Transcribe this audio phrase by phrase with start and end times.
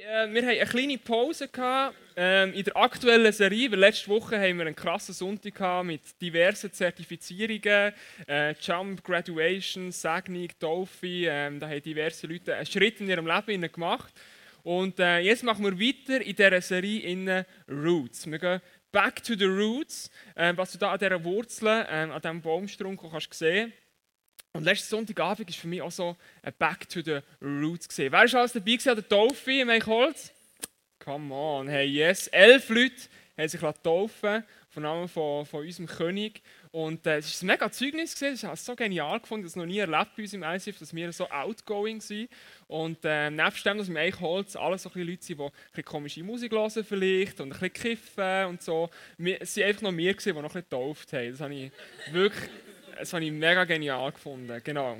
[0.00, 1.48] äh, wir haben eine kleine Pause
[2.16, 6.72] ähm, in der aktuellen Serie, weil letzte Woche haben wir einen krassen Sonntag mit diversen
[6.72, 7.92] Zertifizierungen,
[8.26, 11.06] äh, Jump, Graduation, Segnung, Taufe.
[11.06, 14.12] Ähm, da haben diverse Leute einen Schritt in ihrem Leben gemacht.
[14.62, 18.30] Und äh, jetzt machen wir weiter in dieser Serie in Roots.
[18.30, 18.60] Wir gehen
[18.92, 23.00] back to the roots, äh, was du da an dieser Wurzel, ähm, an diesem Baumstrunk
[23.10, 23.72] kannst sehen
[24.58, 27.96] und letzten Sonntagabend war für mich auch so ein Back to the Roots.
[27.96, 30.32] Wer war alles dabei gewesen, an der Taufe im Eichholz?
[30.98, 32.26] Come on, hey, yes.
[32.26, 32.96] Elf Leute
[33.36, 36.42] haben sich taufen von Namen von, von unserem König.
[36.72, 38.16] Und äh, es war ein mega Zeugnis.
[38.16, 38.34] Gewesen.
[38.34, 40.92] Ich habe es so genial gefunden, das noch nie erlebt bei uns im ICF, dass
[40.92, 42.28] wir so outgoing sind.
[42.66, 46.24] Und äh, nebst dem, dass im Eichholz alles so Leute sind, die ein bisschen komische
[46.24, 48.90] Musik hören vielleicht und ein bisschen kiffen und so.
[49.38, 51.30] Es waren einfach noch wir, gewesen, die noch ein bisschen getauft haben.
[51.30, 51.70] Das habe ich
[52.10, 52.50] wirklich
[52.98, 54.60] das habe ich mega genial gefunden.
[54.64, 54.96] Genau.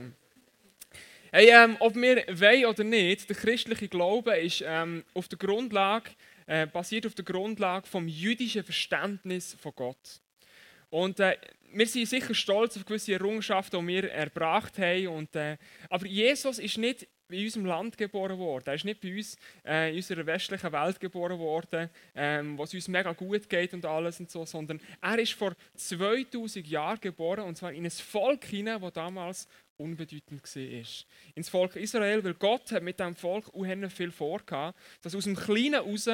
[1.30, 6.11] Hey, ähm, ob wir wollen oder nicht, der christliche Glaube ist ähm, auf der Grundlage,
[6.47, 10.20] äh, basiert auf der Grundlage vom jüdischen Verständnis von Gott.
[10.91, 11.36] Und äh,
[11.73, 15.08] wir sind sicher stolz auf gewisse Errungenschaften, die wir erbracht haben.
[15.08, 15.58] Und, äh,
[15.91, 18.65] aber Jesus ist nicht in unserem Land geboren worden.
[18.67, 22.75] Er ist nicht bei uns äh, in unserer westlichen Welt geboren worden, ähm, wo es
[22.75, 27.45] uns mega gut geht und alles und so, sondern er ist vor 2000 Jahren geboren
[27.45, 31.05] und zwar in ein Volk hinein, das damals unbedeutend war.
[31.35, 35.37] Ins Volk Israel, weil Gott hat mit diesem Volk unheimlich viel vorgehabt, dass aus dem
[35.37, 36.09] Kleinen heraus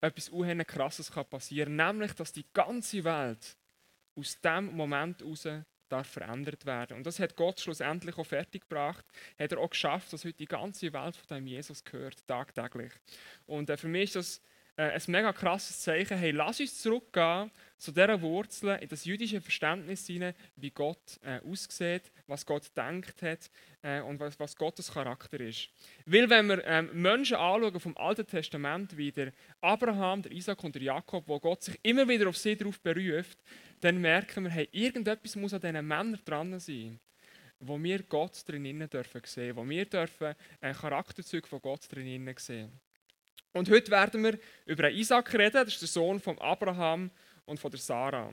[0.00, 3.56] etwas unheimlich Krasses passieren kann, nämlich, dass die ganze Welt
[4.16, 5.48] aus dem Moment heraus
[5.88, 6.96] darf verändert werden.
[6.96, 9.04] Und das hat Gott schlussendlich auch fertiggebracht.
[9.38, 12.92] Hat er auch geschafft, dass heute die ganze Welt von dem Jesus gehört, tagtäglich.
[13.46, 14.42] Und äh, für mich ist das
[14.78, 16.16] äh, ein mega krasses Zeichen.
[16.16, 21.40] Hey, lass uns zurückgehen zu dieser Wurzel in das jüdische Verständnis hinein, wie Gott äh,
[21.40, 23.50] aussieht, was Gott denkt hat
[23.82, 25.68] äh, und was, was, Gottes Charakter ist.
[26.06, 30.76] Weil wenn wir ähm, Menschen anschauen vom Alten Testament wie der Abraham, der Isaac und
[30.76, 33.38] der Jakob, wo Gott sich immer wieder auf sie darauf beruft,
[33.80, 36.98] dann merken wir, hey, irgendetwas muss an diesen Männern dran sein,
[37.60, 42.72] wo wir Gott drinnen dürfen sehen, wo wir dürfen ein Charakterzug von Gott drinnen sehen.
[43.52, 47.10] Und heute werden wir über einen Isaac reden, das ist der Sohn von Abraham
[47.46, 48.32] und von der Sarah.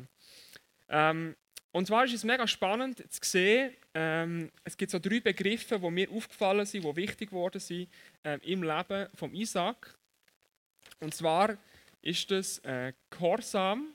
[0.89, 1.35] Ähm,
[1.71, 5.89] und zwar ist es mega spannend zu sehen, ähm, es gibt so drei Begriffe, die
[5.89, 7.89] mir aufgefallen sind, die wichtig geworden sind
[8.23, 9.97] ähm, im Leben von Isaac.
[10.99, 11.57] Und zwar
[12.01, 13.94] ist das äh, Gehorsam,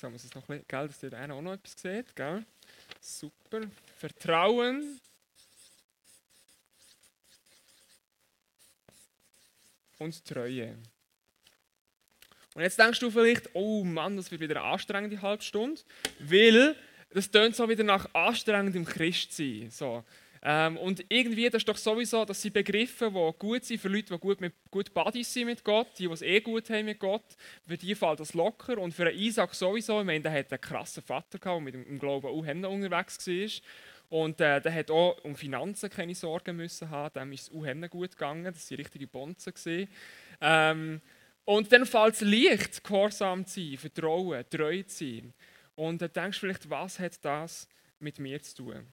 [0.00, 2.16] So, muss es noch ein bisschen, gell, dass ihr auch noch etwas seht.
[2.16, 2.42] Gell?
[3.02, 3.60] Super.
[3.98, 4.98] Vertrauen.
[9.98, 10.78] Und Treue.
[12.54, 15.82] Und jetzt denkst du vielleicht, oh Mann, das wird wieder eine anstrengende halbe Stunde,
[16.18, 16.74] weil
[17.10, 19.70] das tönt so wieder nach anstrengendem Christsein.
[19.70, 20.02] So.
[20.42, 24.14] Ähm, und irgendwie, das ist doch sowieso, dass sie Begriffe, die gut sind für Leute,
[24.14, 26.98] die gut, mit, gut Buddies sind mit Gott, die, die es eh gut haben mit
[26.98, 27.24] Gott,
[27.66, 28.78] für die fällt das locker.
[28.78, 31.98] Und für Isaac sowieso, ich meine, der hat einen krassen Vater gehabt, der mit dem
[31.98, 34.18] Glauben auch unterwegs war.
[34.18, 37.90] Und äh, der hat auch um Finanzen keine Sorgen müssen haben, dem ist es auch
[37.90, 39.88] gut gegangen, das waren richtige Bonzen.
[40.40, 41.00] Ähm,
[41.44, 45.32] und dann fällt es leicht, gehorsam zu sein, vertrauen, treu zu sein.
[45.76, 47.68] Und dann denkst du vielleicht, was hat das
[48.00, 48.86] mit mir zu tun?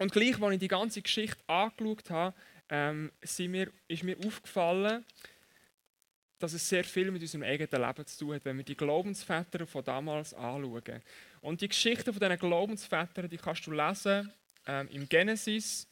[0.00, 2.34] Und gleich, als ich die ganze Geschichte angeschaut habe,
[2.70, 5.04] ähm, mir, ist mir aufgefallen,
[6.38, 9.66] dass es sehr viel mit unserem eigenen Leben zu tun hat, wenn wir die Glaubensväter
[9.66, 11.02] von damals anschauen.
[11.42, 14.32] Und die Geschichten von diesen Glaubensvätern, die kannst du lesen
[14.66, 15.86] ähm, im Genesis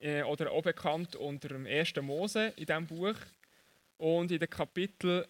[0.00, 1.96] äh, oder auch bekannt unter dem 1.
[1.96, 3.16] Mose in diesem Buch.
[3.98, 5.28] Und in den Kapitel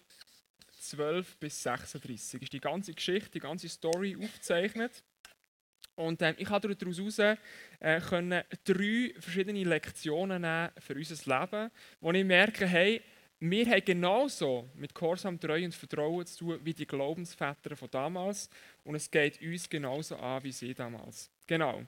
[0.79, 5.03] 12 bis 36 ist die ganze Geschichte, die ganze Story aufgezeichnet.
[6.01, 7.37] Und ähm, ich habe daraus äh,
[8.01, 13.01] können drei verschiedene Lektionen nehmen für unser Leben, wo ich merke, hey,
[13.39, 18.49] wir haben genauso mit Gehorsam, Treu und Vertrauen zu tun wie die Glaubensväter von damals.
[18.83, 21.31] Und es geht uns genauso an wie sie damals.
[21.47, 21.83] Genau.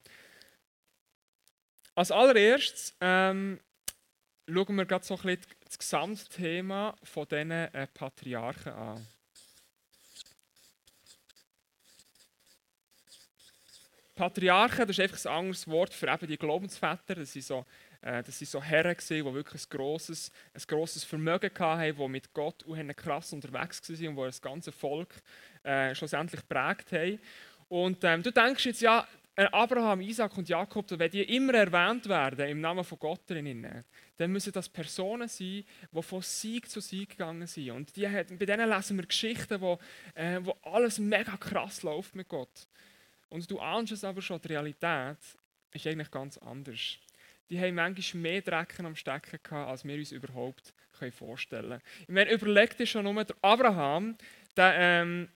[1.94, 3.60] Als allererstes ähm,
[4.48, 9.08] schauen wir gerade so ein bisschen das Gesamtthema von diesen äh, Patriarchen an.
[14.16, 17.16] Patriarchen, das ist einfach ein anderes Wort für eben die Glaubensväter.
[17.16, 17.66] Das sind so,
[18.02, 22.96] äh, so Herren, die wirklich ein grosses, ein grosses Vermögen hatten, die mit Gott auch
[22.96, 25.16] krass unterwegs waren und die das ganze Volk
[25.64, 27.20] äh, schlussendlich geprägt haben.
[27.70, 32.08] Und ähm, du denkst jetzt, ja, äh, Abraham, Isaac und Jakob, wenn die immer erwähnt
[32.08, 33.84] werden im Namen von Gott drinnen,
[34.18, 37.72] dann müssen das Personen sein, die von Sieg zu Sieg gegangen sind.
[37.72, 39.80] Und die, bei denen lesen wir Geschichten, wo,
[40.14, 42.68] äh, wo alles mega krass läuft mit Gott.
[43.34, 45.18] Und du ahnst es aber schon, die Realität
[45.72, 47.00] ist eigentlich ganz anders.
[47.50, 50.72] die haben manchmal mehr Drecken am Stecken gehabt, als wir uns überhaupt
[51.12, 51.82] vorstellen können.
[52.02, 54.16] Ich meine, überlegt dir schon nur, der Abraham,
[54.56, 55.30] der ähm,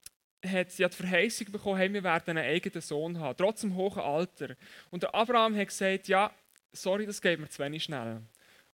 [0.46, 4.00] hat ja die Verheißung bekommen, hey, wir werden einen eigenen Sohn haben, trotz dem hohen
[4.00, 4.56] Alter.
[4.92, 6.32] Und der Abraham hat gesagt, ja,
[6.72, 8.22] sorry, das geht mir zu wenig schnell.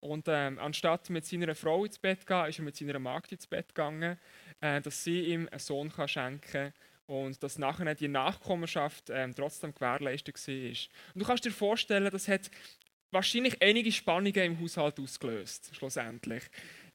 [0.01, 3.31] Und ähm, anstatt mit seiner Frau ins Bett zu gehen, ist er mit seiner Magd
[3.31, 4.19] ins Bett gegangen,
[4.61, 6.73] äh, dass sie ihm einen Sohn kann schenken kann
[7.13, 10.55] und dass nachher die Nachkommenschaft ähm, trotzdem gewährleistet war.
[11.15, 12.51] Und du kannst dir vorstellen, das hat
[13.11, 16.43] wahrscheinlich einige Spannungen im Haushalt ausgelöst, schlussendlich.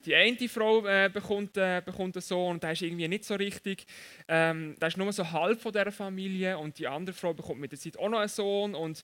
[0.06, 3.36] Die eine Frau äh, bekommt, äh, bekommt einen Sohn und der ist irgendwie nicht so
[3.36, 3.86] richtig.
[4.28, 7.72] Ähm, der ist nur so halb von dieser Familie und die andere Frau bekommt mit
[7.72, 9.04] der Zeit auch noch einen Sohn und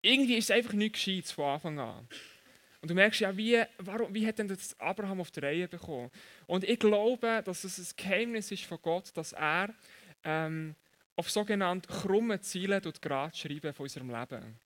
[0.00, 2.08] irgendwie ist es einfach nicht gescheit von Anfang an.
[2.82, 6.10] Und du merkst ja, wie, warum, wie hat denn das Abraham auf die Reihe bekommen?
[6.46, 9.72] Und ich glaube, dass es ein Geheimnis ist von Gott, dass er
[10.24, 10.74] ähm,
[11.16, 14.58] auf sogenannte krumme Ziele gerade schreiben von unserem Leben.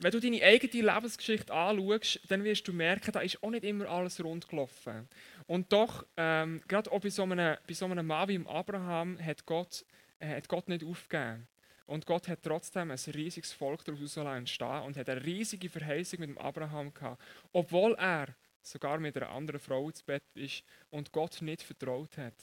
[0.00, 3.88] Wenn du deine eigene Lebensgeschichte anschaust, dann wirst du merken, da ist auch nicht immer
[3.88, 5.08] alles rund gelaufen.
[5.48, 9.44] Und doch, ähm, gerade auch bei so, einem, bei so einem Mann wie Abraham, hat
[9.44, 9.84] Gott
[10.20, 11.46] äh, hat Gott nicht aufgegeben.
[11.86, 16.28] Und Gott hat trotzdem ein riesiges Volk daraus entstehen und hat eine riesige Verheißung mit
[16.28, 17.22] dem Abraham gehabt.
[17.52, 18.34] Obwohl er
[18.70, 22.34] sogar mit einer anderen Frau ins Bett ist und Gott nicht vertraut hat.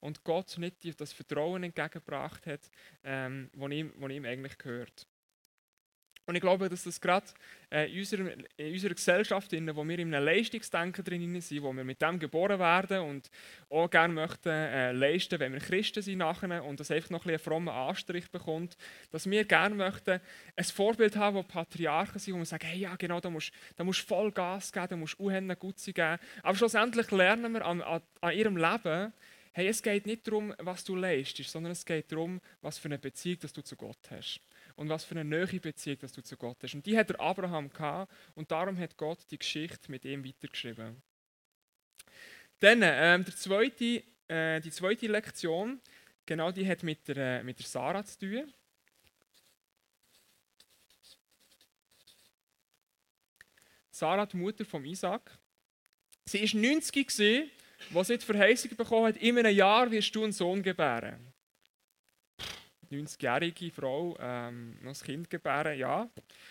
[0.00, 2.70] Und Gott nicht das Vertrauen entgegengebracht hat,
[3.02, 5.06] ähm, das ihm, ihm eigentlich gehört.
[6.26, 7.26] Und ich glaube, dass das gerade
[7.70, 11.72] äh, in, unserer, in unserer Gesellschaft, in der wir in einem Leistungsdenken drin sind, wo
[11.72, 13.30] wir mit dem geboren werden und
[13.68, 17.34] auch gerne möchten äh, leisten, wenn wir Christen sind nachher und das einfach noch ein
[17.34, 18.76] einen frommen Anstrich bekommt,
[19.10, 20.20] dass wir gerne möchten
[20.56, 23.92] ein Vorbild haben, wo Patriarchen sind, wo wir sagen, hey, ja genau, da musst du
[23.92, 26.18] voll Gas geben, da musst du Uhennen gut geben.
[26.42, 29.12] Aber schlussendlich lernen wir an, an, an ihrem Leben,
[29.52, 32.98] hey, es geht nicht darum, was du leistest, sondern es geht darum, was für eine
[32.98, 34.40] Beziehung dass du zu Gott hast
[34.76, 36.74] und was für eine neue Beziehung dass du zu Gott hast.
[36.74, 41.02] Und die hat der Abraham gehabt und darum hat Gott die Geschichte mit ihm weitergeschrieben.
[42.60, 45.80] Dann ähm, der zweite, äh, die zweite Lektion,
[46.24, 48.52] genau die hat mit der, äh, mit der Sarah zu tun.
[53.90, 55.38] Sarah, die Mutter von Isaac.
[56.24, 57.06] Sie war 90,
[57.94, 61.33] als sie die Verheißung bekommen hat, in einem Jahr wirst du einen Sohn gebären.
[62.94, 66.08] 90-jährige Frau ähm, noch ein Kind gebären, ja,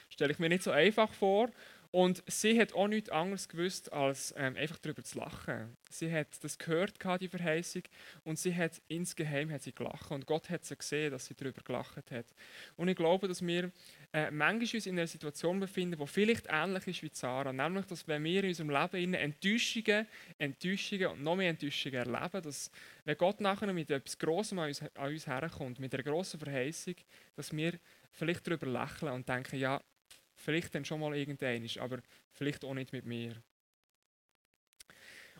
[0.09, 1.49] stelle ich mir nicht so einfach vor.
[1.93, 5.77] Und sie hat auch nichts anderes gewusst, als ähm, einfach darüber zu lachen.
[5.91, 7.83] Sie hat das gehört, die Verheißung,
[8.23, 10.09] und sie hat insgeheim hat sie gelacht.
[10.09, 12.25] Und Gott hat sie gesehen, dass sie darüber gelacht hat.
[12.77, 13.71] Und ich glaube, dass wir
[14.11, 17.53] äh, manchmal uns in einer Situation befinden, die vielleicht ähnlich ist wie Sarah.
[17.53, 20.07] Nämlich, dass wenn wir in unserem Leben Enttäuschungen,
[20.39, 22.71] Enttäuschungen und noch mehr Enttäuschungen erleben, dass
[23.05, 26.95] wenn Gott nachher mit etwas Grossem an uns, an uns herkommt, mit einer grossen Verheißung,
[27.35, 27.73] dass wir
[28.13, 29.79] vielleicht darüber lächeln und denken, ja,
[30.43, 31.99] Vielleicht dann schon mal irgendein, aber
[32.33, 33.41] vielleicht auch nicht mit mir.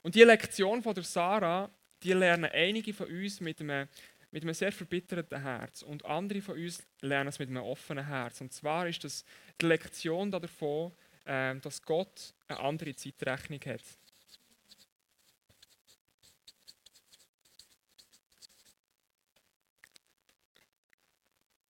[0.01, 1.69] Und die Lektion von der Sarah,
[2.01, 3.89] die lernen einige von uns mit einem,
[4.31, 8.39] mit einem sehr verbitterten Herz und andere von uns lernen es mit einem offenen Herz.
[8.39, 9.25] Und zwar ist das
[9.59, 10.93] die Lektion davon,
[11.25, 13.83] ähm, dass Gott eine andere Zeitrechnung hat.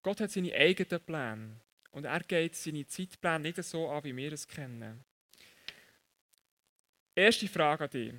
[0.03, 1.61] Gott hat seine eigenen Pläne.
[1.93, 5.03] Und er geht seine Zeitpläne nicht so an, wie wir es kennen.
[7.15, 8.13] Erste Frage an dich.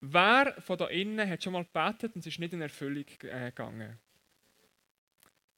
[0.00, 3.46] Wer von da innen hat schon mal gebetet und es ist nicht in Erfüllung äh,
[3.46, 3.98] gegangen?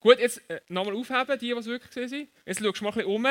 [0.01, 2.29] Gut, jetzt äh, nochmal aufheben, die, die es wirklich gesehen sind.
[2.47, 3.27] Jetzt schaust du mal ein bisschen um.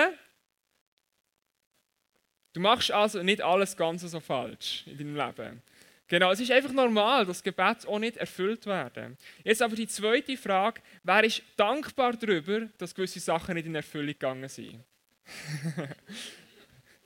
[2.53, 5.61] Du machst also nicht alles ganz so falsch in deinem Leben.
[6.07, 9.17] Genau, es ist einfach normal, dass Gebet auch nicht erfüllt werden.
[9.43, 14.07] Jetzt aber die zweite Frage, wer ist dankbar darüber, dass gewisse Sachen nicht in Erfüllung
[14.07, 14.83] gegangen sind?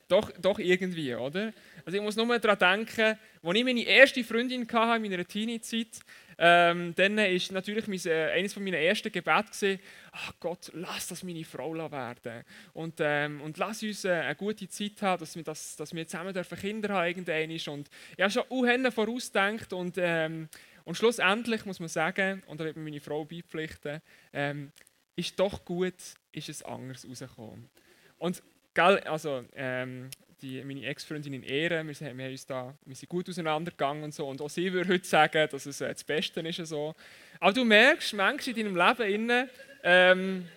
[0.10, 1.54] doch, doch irgendwie, oder?
[1.86, 6.00] Also ich muss nur daran denken, als ich meine erste Freundin hatte in meiner Teenie-Zeit,
[6.42, 9.80] ähm, dann ist natürlich mein, äh, eines meiner ersten Gebete
[10.12, 14.68] ach Gott, lass das meine Frau werden und, ähm, und lass uns äh, eine gute
[14.68, 17.74] Zeit haben, dass wir, das, dass wir zusammen dürfen Kinder haben irgendwann.
[17.74, 20.50] Und ich habe schon uh, vorausgedacht und, ähm,
[20.86, 24.02] und schlussendlich muss man sagen, und da wird mir meine Frau beipflichten,
[24.34, 24.72] ähm,
[25.16, 25.96] ist doch gut,
[26.32, 27.70] ist es anders rausgekommen.
[28.18, 28.42] Und
[28.74, 30.10] gell, also, ähm,
[30.42, 34.14] die, meine Ex-Freundin in Ehren, wir, sind, wir, uns da, wir sind gut auseinandergegangen und
[34.14, 34.28] so.
[34.28, 36.66] Und auch sie würde heute sagen, dass es äh, das Beste ist.
[36.68, 36.96] So.
[37.40, 39.50] Aber du merkst manchmal in deinem Leben, innen,
[39.84, 40.48] ähm,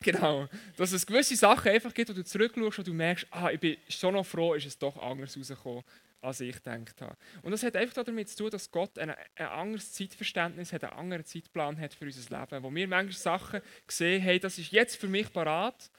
[0.00, 3.60] genau, dass es gewisse Sachen einfach gibt, wo du zurückschaust und du merkst, ah, ich
[3.60, 5.82] bin schon noch froh, ist es doch anders rausgekommen,
[6.20, 7.16] als ich gedacht habe.
[7.42, 10.94] Und das hat einfach damit zu tun, dass Gott ein, ein anderes Zeitverständnis hat, einen
[10.94, 12.62] anderen Zeitplan hat für unser Leben.
[12.62, 15.90] Wo wir manchmal Sachen sehen, hey, das ist jetzt für mich parat,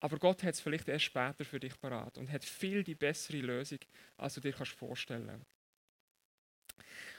[0.00, 3.38] aber Gott hat es vielleicht erst später für dich parat und hat viel die bessere
[3.38, 3.78] Lösung,
[4.16, 5.44] als du dir kannst vorstellen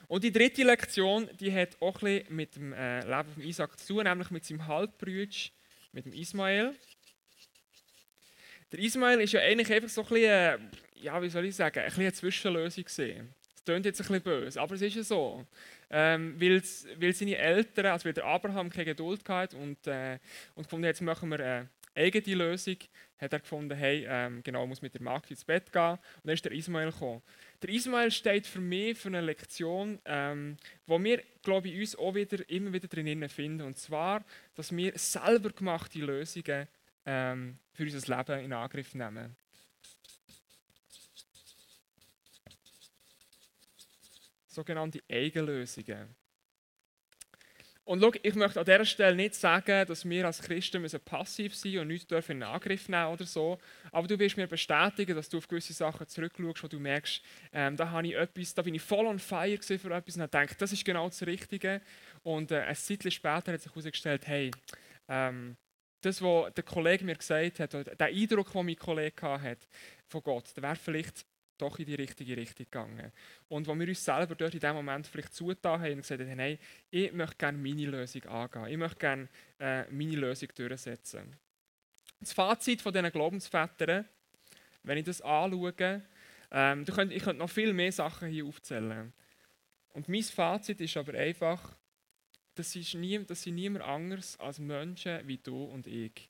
[0.07, 3.95] Und die dritte Lektion, die hat auch ein mit dem äh, Leben von Isaac zu
[3.95, 5.35] tun, nämlich mit seinem Halbbrüder,
[5.91, 6.73] mit dem Ismael.
[8.71, 10.57] Der Ismael ist ja eigentlich einfach so ein bisschen, äh,
[11.01, 13.33] ja, wie soll ich sagen, ein eine Zwischenlösung gesehen.
[13.55, 15.45] Das klingt jetzt ein bisschen böse, aber es ist ja so.
[15.89, 16.61] Ähm, weil,
[16.97, 20.19] weil seine Eltern, also weil der Abraham keine Geduld hatte und, äh,
[20.55, 22.77] und gefunden, jetzt machen wir eine eigene Lösung,
[23.17, 25.91] hat er gefunden, hey, ähm, genau, muss mit der Magd ins Bett gehen.
[25.91, 27.21] Und dann ist der Ismael gekommen.
[27.61, 32.15] Der Ismael steht für mich für eine Lektion, ähm, wo wir, glaube ich, uns auch
[32.15, 33.61] wieder, immer wieder drin finden.
[33.61, 34.23] Und zwar,
[34.55, 36.67] dass wir selber gemachte Lösungen
[37.05, 39.35] ähm, für unser Leben in Angriff nehmen.
[44.47, 46.18] Sogenannte Eigenlösungen.
[47.89, 51.55] Und schau, ich möchte an dieser Stelle nicht sagen, dass wir als Christen müssen passiv
[51.55, 53.57] sein und nichts dürfen in Angriff nehmen oder so.
[53.91, 57.75] Aber du wirst mir bestätigen, dass du auf gewisse Sachen zurückschaust, wo du merkst, ähm,
[57.75, 60.61] da, habe ich etwas, da bin ich voll on fire für etwas und habe gedacht,
[60.61, 61.81] das ist genau das Richtige.
[62.21, 64.51] Und äh, ein Zeitchen später hat sich herausgestellt, hey,
[65.07, 65.57] ähm,
[66.01, 69.67] das, was der Kollege mir gesagt hat, der Eindruck, den mein Kollege hat
[70.05, 71.25] von Gott, der wäre vielleicht
[71.61, 73.11] doch in die richtige Richtung gegangen.
[73.47, 76.35] Und wo wir uns selber dort in dem Moment vielleicht zugetan haben und gesagt haben,
[76.35, 76.57] nein,
[76.89, 79.27] ich möchte gerne meine Lösung angehen, ich möchte gerne
[79.59, 81.35] äh, meine Lösung durchsetzen.
[82.19, 84.05] Das Fazit von diesen Glaubensvätern,
[84.83, 86.01] wenn ich das anschaue,
[86.51, 89.13] ähm, ich könnte noch viel mehr Sachen hier aufzählen.
[89.93, 91.75] Und mein Fazit ist aber einfach,
[92.55, 96.28] das, ist nie, das sind niemand anders als Menschen wie du und ich.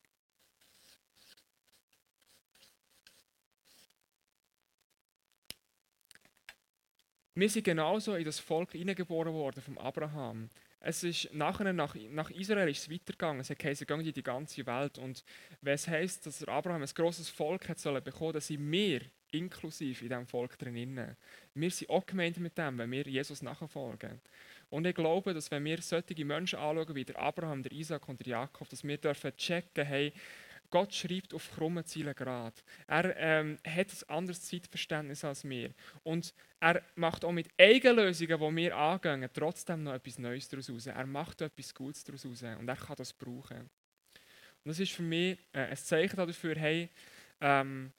[7.39, 10.50] Wir sind genauso in das Volk hineingeboren worden vom Abraham.
[10.81, 13.39] Es ist nachher nach, nach Israel ist es weitergegangen.
[13.39, 14.98] Es heisst, gehen in die ganze Welt.
[14.98, 15.24] Und
[15.62, 20.03] wenn es heisst, dass Abraham ein großes Volk hat sollen bekommen, dann sind wir inklusive
[20.03, 21.15] in diesem Volk drin.
[21.53, 24.19] Wir sind auch gemeint mit dem, wenn wir Jesus nachfolgen.
[24.69, 28.19] Und ich glaube, dass wenn wir solche Menschen anschauen, wie der Abraham, der Isaac und
[28.19, 30.12] der Jakob, dass wir dürfen checken, hey,
[30.69, 32.55] Gott schreibt auf krummen Zielen gerade.
[32.88, 35.73] Er ähm, hat ein anderes Zeitverständnis als wir.
[36.03, 40.85] Und er macht auch mit Eigenlösungen, die wir angehen, trotzdem noch etwas Neues daraus raus.
[40.88, 43.69] Er macht etwas Gutes daraus raus und er kann das brauchen.
[44.63, 46.89] Und das ist für mich äh, ein Zeichen dafür, hey,
[47.41, 47.93] ähm,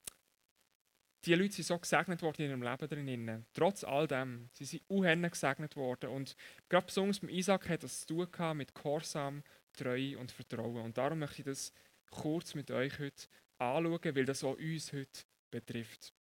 [1.25, 3.47] die Leute sind so gesegnet worden in ihrem Leben drinnen.
[3.53, 4.49] Trotz all dem.
[4.53, 6.11] Sie sind unheimlich gesegnet worden.
[6.11, 6.35] Und
[6.69, 9.43] gerade besonders mit Isaac hat das zu tun mit Gehorsam,
[9.75, 10.83] Treue und Vertrauen.
[10.83, 11.73] Und darum möchte ich das
[12.11, 13.27] kurz mit euch heute
[13.59, 16.13] anschauen, weil das auch uns heute betrifft.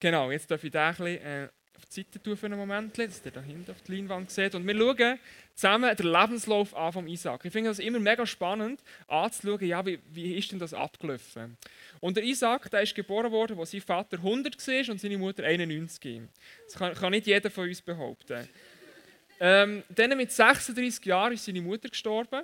[0.00, 2.96] Genau, jetzt darf ich da ein bisschen äh, auf die Seite tun für einen Moment,
[2.98, 4.54] dass ihr da hinten auf die Leinwand seht.
[4.54, 5.18] Und wir schauen
[5.54, 7.44] zusammen den Lebenslauf an von Isaac.
[7.44, 11.56] Ich finde das immer mega spannend anzuschauen, ja, wie, wie ist denn das abgelaufen.
[12.00, 15.44] Und der Isaac, der ist geboren worden, als sein Vater 100 war und seine Mutter
[15.44, 16.22] 91.
[16.66, 18.48] Das kann, kann nicht jeder von uns behaupten.
[19.40, 22.42] Ähm, dann mit 36 Jahren ist seine Mutter gestorben.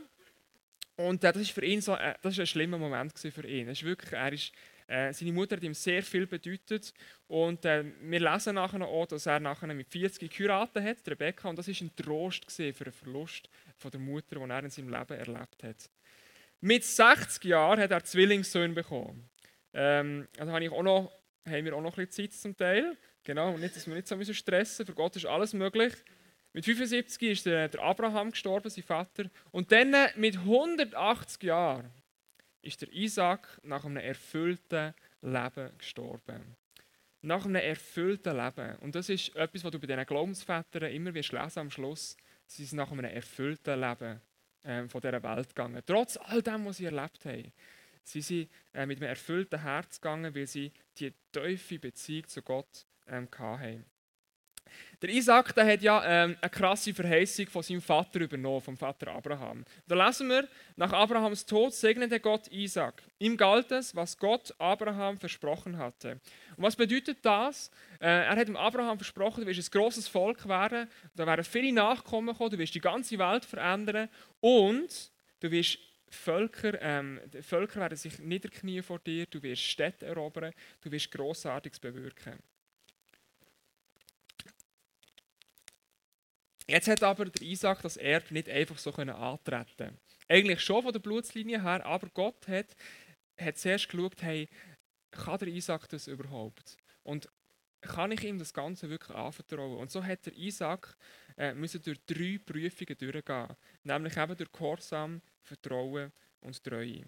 [1.01, 3.69] Und das ist für ihn so, äh, das ist ein schlimmer Moment für ihn.
[3.69, 4.53] Ist wirklich, er ist,
[4.87, 6.93] äh, seine Mutter hat ihm sehr viel bedeutet.
[7.27, 11.49] Und äh, wir lesen nachher auch, dass er nachher mit 40 geheiratet hat, Rebecca.
[11.49, 14.91] Und das war ein Trost für den Verlust von der Mutter, den er in seinem
[14.91, 15.91] Leben erlebt hat.
[16.61, 19.31] Mit 60 Jahren hat er Zwillingssöhne bekommen.
[19.73, 21.11] Ähm, also habe ich auch noch,
[21.47, 22.97] haben wir auch noch ein bisschen Zeit zum Teil.
[23.25, 24.87] Genau, nicht, dass wir nicht so stressen müssen.
[24.87, 25.95] Für Gott ist alles möglich.
[26.53, 29.31] Mit 75 ist der, Abraham gestorben, sein Vater.
[29.53, 31.91] Und dann mit 180 Jahren
[32.63, 36.57] ist der Isaac nach einem erfüllten Leben gestorben.
[37.23, 38.77] Nach einem erfüllten Leben.
[38.77, 42.17] Und das ist etwas, was du bei diesen Glaubensvätern immer wirst lesen am Schluss.
[42.47, 44.21] Sie sind nach einem erfüllten Leben
[44.65, 45.83] ähm, von dieser Welt gegangen.
[45.87, 47.53] Trotz all dem, was sie erlebt haben.
[48.03, 52.87] Sie sind äh, mit einem erfüllten Herz gegangen, weil sie die tiefe Beziehung zu Gott
[53.07, 53.85] ähm, hatten.
[55.03, 59.13] Der Isaac der hat ja ähm, eine krasse Verheißung von seinem Vater übernommen, vom Vater
[59.13, 59.65] Abraham.
[59.87, 63.03] Da lesen wir, nach Abrahams Tod segnete Gott Isaac.
[63.19, 66.21] Ihm galt es, was Gott Abraham versprochen hatte.
[66.57, 67.71] Und was bedeutet das?
[68.01, 71.73] Äh, er hat dem Abraham versprochen, du wirst ein großes Volk werden, da werden viele
[71.73, 74.09] Nachkommen kommen, du wirst die ganze Welt verändern
[74.41, 75.11] und
[75.41, 75.79] du wirst
[76.11, 81.79] Völker, ähm, Völker werden sich niederknien vor dir, du wirst Städte erobern, du wirst Grossartiges
[81.79, 82.39] bewirken.
[86.71, 89.99] Jetzt hat aber der Isaac das Erbe nicht einfach so antreten
[90.29, 92.77] Eigentlich schon von der Blutslinie her, aber Gott hat,
[93.37, 94.49] hat zuerst geschaut, hey,
[95.11, 96.77] kann der Isaac das überhaupt?
[97.03, 97.29] Und
[97.81, 99.79] kann ich ihm das Ganze wirklich anvertrauen?
[99.79, 100.97] Und so hat der Isaac
[101.37, 103.49] äh, müssen durch drei Prüfungen durchgehen,
[103.83, 107.05] nämlich eben durch Gehorsam, Vertrauen und Treue.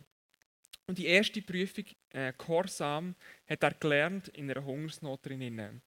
[0.88, 3.14] Und die erste Prüfung, äh, Gehorsam,
[3.46, 5.82] hat er gelernt in einer Hungersnot drinnen.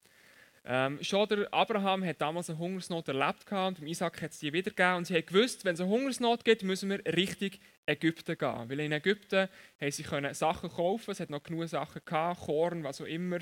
[0.68, 4.98] Ähm, schon der Abraham hat damals eine Hungersnot erlebt und Isaac hat es die wieder.
[4.98, 7.52] Und sie haben gewusst, wenn es eine Hungersnot gibt, müssen wir Richtung
[7.86, 8.70] Ägypten gehen.
[8.70, 9.48] Weil in Ägypten
[9.80, 13.40] haben sie können Sachen kaufen, es hat noch genug Sachen gehabt, Korn, was auch immer.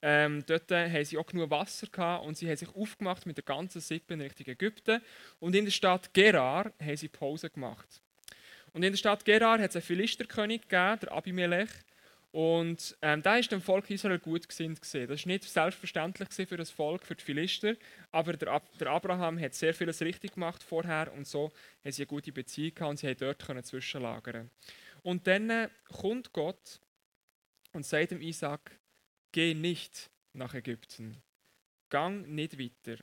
[0.00, 3.44] Ähm, dort haben sie auch genug Wasser gehabt und sie haben sich aufgemacht mit der
[3.44, 5.02] ganzen Sippe in Richtung Ägypten.
[5.40, 8.00] Und in der Stadt Gerar haben sie Pause gemacht.
[8.72, 11.68] Und in der Stadt Gerar hat es einen Philisterkönig gegeben, der Abimelech.
[12.32, 15.06] Und ähm, da ist dem Volk Israel gut gesinnt gesehen.
[15.06, 17.76] Das ist nicht selbstverständlich für das Volk, für die Philister,
[18.10, 21.52] aber der, Ab der, Abraham hat sehr vieles richtig gemacht vorher und so
[21.84, 24.50] haben sie eine gute Beziehung gehabt und sie haben dort zwischenlagern.
[25.02, 26.80] Und dann äh, kommt Gott
[27.72, 28.78] und sagt dem Isaac:
[29.30, 31.22] Geh nicht nach Ägypten,
[31.90, 32.96] gang nicht weiter,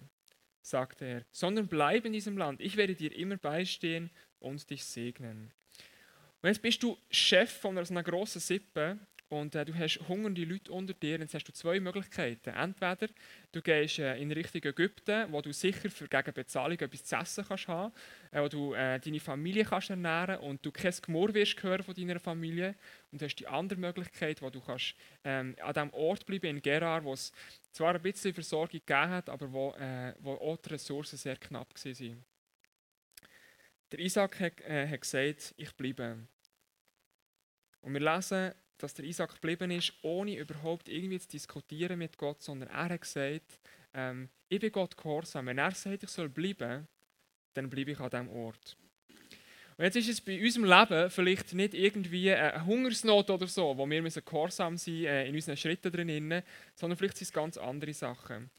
[0.63, 2.61] sagte er, sondern bleib in diesem Land.
[2.61, 4.09] Ich werde dir immer beistehen
[4.39, 5.51] und dich segnen.
[6.41, 8.97] Und jetzt bist du Chef von einer, so einer grossen Sippe
[9.29, 12.49] und äh, du hast hungernde Leute unter dir, jetzt hast du zwei Möglichkeiten.
[12.49, 13.07] Entweder
[13.51, 17.45] du gehst äh, in Richtung Ägypten, wo du sicher für gegen Bezahlung etwas zu essen
[17.47, 17.93] kannst haben,
[18.31, 21.93] äh, wo du äh, deine Familie kannst ernähren und du kein Gemurr wirst hören von
[21.93, 22.75] deiner Familie.
[23.11, 26.61] Und du hast die andere Möglichkeit, wo du kannst ähm, an dem Ort bleiben in
[26.61, 27.31] Gerar, wo es
[27.71, 31.69] zwar ein bisschen Versorgung gegeben hat, aber wo, äh, wo auch die Ressourcen sehr knapp
[31.75, 32.25] waren.
[33.91, 36.17] Der Isaac hat, äh, hat gesagt, ich bleibe.
[37.81, 42.41] Und wir lesen dass der Isaac geblieben ist, ohne überhaupt irgendwie zu diskutieren mit Gott,
[42.41, 43.59] sondern er hat gesagt,
[43.93, 45.47] ähm, ich bin Gott gehorsam.
[45.47, 46.87] Wenn er sagt, ich soll bleiben,
[47.53, 48.77] dann bleibe ich an diesem Ort.
[49.77, 53.89] Und jetzt ist es bei unserem Leben vielleicht nicht irgendwie eine Hungersnot oder so, wo
[53.89, 56.43] wir müssen gehorsam sein äh, in unseren Schritten drin,
[56.75, 58.49] sondern vielleicht sind es ganz andere Sachen.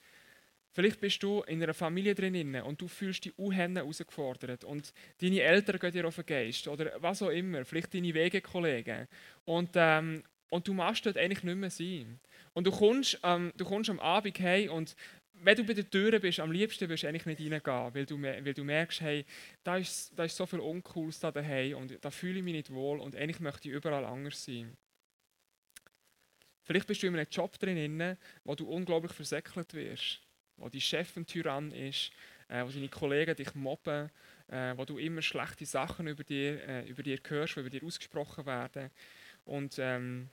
[0.73, 5.41] Vielleicht bist du in einer Familie drin und du fühlst dich unheimlich herausgefordert und deine
[5.41, 9.09] Eltern gehen dir auf den Geist oder was auch immer, vielleicht deine Wegekollegen
[9.45, 12.21] und, ähm, und du machst dort eigentlich nicht mehr sein.
[12.53, 14.95] Und du kommst, ähm, du kommst am Abend heim und
[15.43, 18.23] wenn du bei der Tür bist, am liebsten willst du eigentlich nicht reingehen, weil du,
[18.23, 19.25] weil du merkst, hey,
[19.65, 22.71] da ist, da ist so viel Uncooles da daheim und da fühle ich mich nicht
[22.71, 24.77] wohl und eigentlich möchte ich überall anders sein.
[26.63, 30.21] Vielleicht bist du in einem Job drin, wo du unglaublich versäckelt wirst
[30.61, 32.13] wo dein Chef ein Tyrann ist,
[32.49, 34.11] äh, wo deine Kollegen dich mobben,
[34.49, 37.85] äh, wo du immer schlechte Sachen über dir, äh, über dir hörst, die über dir
[37.85, 38.91] ausgesprochen werden.
[39.45, 40.29] Und ähm,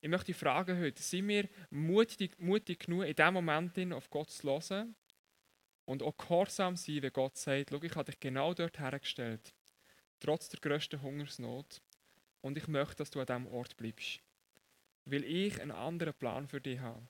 [0.00, 4.30] ich möchte dich fragen heute, sind wir mutig, mutig genug, in diesem Moment auf Gott
[4.30, 4.94] zu hören
[5.84, 9.54] und auch gehorsam sein, wenn Gott sagt, schau, ich habe dich genau dort hergestellt,
[10.20, 11.80] trotz der grössten Hungersnot,
[12.46, 14.20] und ich möchte, dass du an diesem Ort bleibst,
[15.04, 17.08] weil ich einen anderen Plan für dich habe.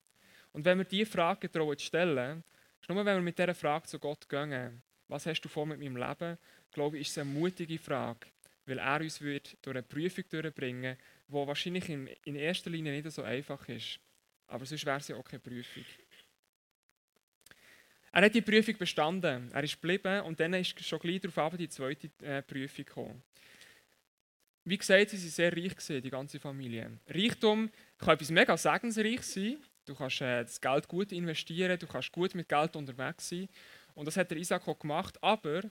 [0.56, 2.42] Und wenn wir diese Frage trauen zu stellen,
[2.88, 5.98] nur wenn wir mit dieser Frage zu Gott gehen, was hast du vor mit meinem
[5.98, 6.38] Leben,
[6.72, 8.26] glaube ich, ist es eine mutige Frage,
[8.64, 10.96] weil er uns wird durch eine Prüfung durchbringen
[11.28, 14.00] die wahrscheinlich in, in erster Linie nicht so einfach ist.
[14.46, 15.84] Aber sonst wäre es ja auch keine Prüfung.
[18.12, 21.68] Er hat die Prüfung bestanden, er ist geblieben und dann ist schon gleich darauf die
[21.68, 23.22] zweite äh, Prüfung gekommen.
[24.64, 26.98] Wie gesagt, sie waren sehr reich, die ganze Familie.
[27.08, 32.12] Reichtum kann etwas mega segensreich sein, Du kannst äh, das Geld gut investieren, du kannst
[32.12, 33.48] gut mit Geld unterwegs sein.
[33.94, 35.16] Und das hat der Isaac auch gemacht.
[35.22, 35.62] Aber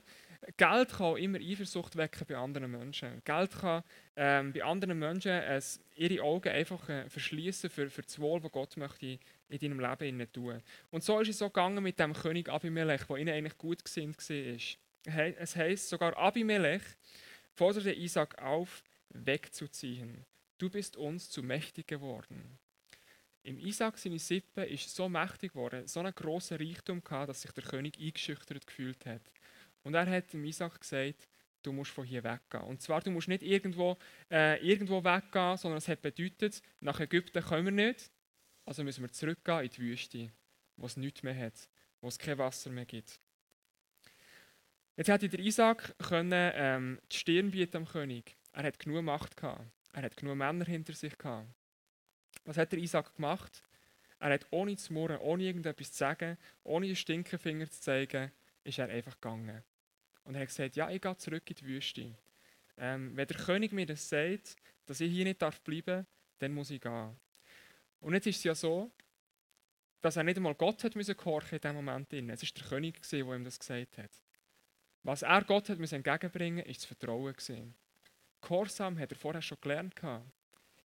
[0.56, 3.22] Geld kann auch immer Eifersucht wecken bei anderen Menschen.
[3.24, 3.84] Geld kann
[4.16, 5.60] ähm, bei anderen Menschen äh,
[5.94, 10.32] ihre Augen einfach äh, verschließen für, für das Wohl, das Gott möchte in deinem Leben
[10.32, 10.60] tun.
[10.90, 14.18] Und so ist es so gegangen mit dem König Abimelech, der ihnen eigentlich gut gesinnt
[14.18, 15.24] war.
[15.38, 16.82] Es heißt sogar Abimelech
[17.54, 20.24] forderte Isaac auf, wegzuziehen.
[20.58, 22.58] Du bist uns zu mächtig geworden.
[23.46, 27.52] Im Isaac seine Sippe ist so mächtig geworden, so einen grossen Reichtum gehabt, dass sich
[27.52, 29.22] der König eingeschüchtert gefühlt hat.
[29.84, 31.28] Und er hat dem Isaac gesagt,
[31.62, 32.64] du musst von hier weggehen.
[32.64, 33.96] Und zwar, du musst nicht irgendwo,
[34.32, 38.10] äh, irgendwo weggehen, sondern es hat bedeutet, nach Ägypten können wir nicht,
[38.64, 40.32] also müssen wir zurückgehen in die Wüste,
[40.76, 41.68] wo es nichts mehr hat,
[42.00, 43.20] wo es kein Wasser mehr gibt.
[44.96, 48.36] Jetzt hätte der Isaac können, ähm, die Stirn bieten am König.
[48.50, 49.70] Er hat genug Macht gehabt.
[49.92, 51.46] Er hat genug Männer hinter sich gehabt.
[52.44, 53.62] Was hat der Isaac gemacht?
[54.18, 58.32] Er hat ohne zu murren, ohne irgendetwas zu sagen, ohne den Stinkefinger zu zeigen,
[58.64, 59.62] ist er einfach gegangen.
[60.24, 62.14] Und er hat gesagt, ja, ich gehe zurück in die Wüste.
[62.78, 66.06] Ähm, wenn der König mir das sagt, dass ich hier nicht bleiben darf,
[66.38, 67.16] dann muss ich gehen.
[68.00, 68.90] Und jetzt ist es ja so,
[70.00, 72.12] dass er nicht einmal Gott hat müssen in diesem Moment.
[72.12, 74.10] Es war der König, der ihm das gesagt hat.
[75.02, 77.74] Was er Gott hat müssen entgegenbringen musste, war das Vertrauen.
[78.40, 79.94] Gehorsam hat er vorher schon gelernt.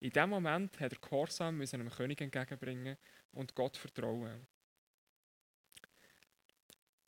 [0.02, 2.98] In dem Moment hat er Gehorsam einem König entgegenbringen
[3.34, 4.48] und Gott vertrauen.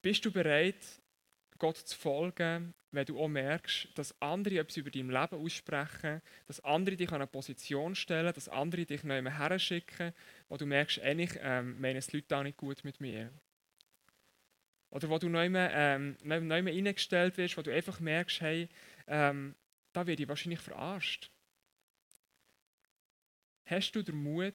[0.01, 1.01] Bist du bereit,
[1.58, 6.60] Gott zu folgen, wenn du auch merkst, dass andere etwas über dein Leben aussprechen, dass
[6.60, 10.13] andere dich an eine Position stellen, dass andere dich noch her schicken,
[10.47, 13.32] wo du merkst, eigentlich ähm, meinen die Leute auch nicht gut mit mir.
[14.91, 18.69] Oder wo du neu ähm, reingestellt wirst, wo du einfach merkst, hey,
[19.08, 19.56] ähm,
[19.93, 21.32] da werde ich wahrscheinlich verarscht.
[23.73, 24.53] Hast du den Mut,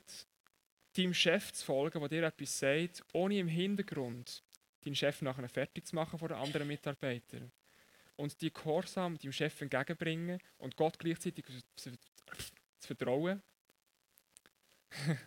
[0.96, 4.44] deinem Chef zu folgen, der dir etwas sagt, ohne im Hintergrund
[4.84, 7.50] deinen Chef nachher fertig zu machen vor den anderen Mitarbeitern?
[8.14, 11.98] Und die Gehorsam deinem Chef entgegenbringen und Gott gleichzeitig zu,
[12.78, 13.42] vertrauen?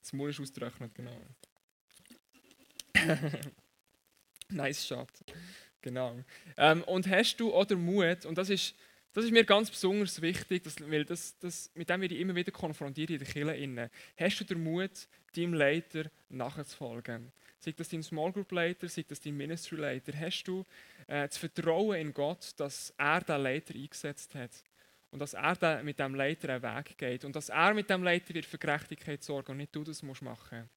[0.00, 1.20] das Mund ist ausgetrocknet, genau.
[4.48, 5.10] nice shot.
[5.80, 6.22] Genau.
[6.56, 8.76] Ähm, und hast du auch den Mut, und das ist
[9.12, 12.34] das ist mir ganz besonders wichtig, dass, weil das, das, mit dem werde ich immer
[12.34, 13.90] wieder konfrontiert in der Kirche.
[14.16, 17.32] Hast du den Mut, deinem Leiter nachzufolgen?
[17.58, 20.12] Sei das dein Small Group Leiter, sei das dein Ministry Leiter.
[20.18, 20.64] Hast du
[21.06, 24.52] äh, das Vertrauen in Gott, dass er den Leiter eingesetzt hat?
[25.10, 27.24] Und dass er mit dem Leiter einen Weg geht.
[27.24, 30.22] Und dass er mit dem Leiter wird für Gerechtigkeit sorgen und nicht du das musst
[30.22, 30.68] machen.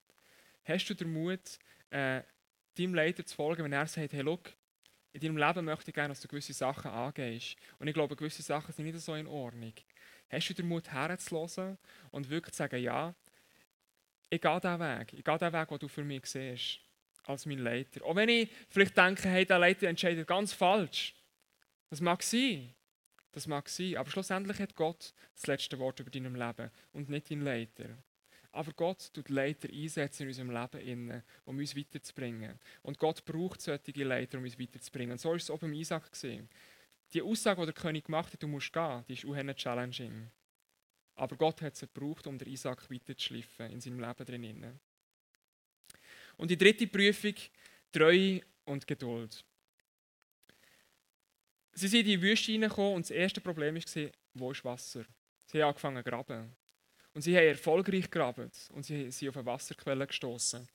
[0.64, 2.22] Hast du den Mut, äh,
[2.78, 4.54] deinem Leiter zu folgen, wenn er sagt, hey, look,
[5.14, 7.58] in deinem Leben möchte ich gerne, dass du gewisse Sachen angehst.
[7.80, 9.74] Und ich glaube, gewisse Sachen sind nicht so in Ordnung.
[10.30, 11.78] Hast du den Mut herzuhören
[12.12, 13.14] und wirklich zu sagen, ja,
[14.30, 15.14] ich gehe diesen Weg.
[15.14, 16.80] Ich gehe den Weg, den du für mich siehst,
[17.26, 18.06] als mein Leiter.
[18.06, 21.14] Auch wenn ich vielleicht denke, hey, der Leiter entscheidet ganz falsch.
[21.90, 22.74] Das mag sein.
[23.34, 23.98] Das mag sein.
[23.98, 27.90] Aber schlussendlich hat Gott das letzte Wort über deinem Leben und nicht dein Leiter.
[28.54, 32.60] Aber Gott tut Leiter einsetzen in unserem Leben, um uns weiterzubringen.
[32.82, 35.14] Und Gott braucht solche Leiter, um uns weiterzubringen.
[35.14, 36.50] Und so ist es auch beim Isaac gesehen.
[37.14, 40.30] Die Aussage, die der König gemacht hat, du musst gehen, die ist auch challenging.
[41.16, 44.80] Aber Gott hat sie gebraucht, um den Isaac weiterzuschliffen in seinem Leben drinnen.
[46.38, 47.36] Und die dritte Prüfung,
[47.92, 49.44] Treue und Geduld.
[51.74, 55.06] Sie sind in die Wüste hineingekommen und das erste Problem war, wo ist Wasser?
[55.46, 56.56] Sie haben angefangen zu graben.
[57.14, 60.68] Und sie haben erfolgreich gegraben und sie sind auf eine Wasserquelle gestoßen.